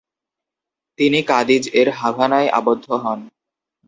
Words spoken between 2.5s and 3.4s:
আবদ্ধ হন।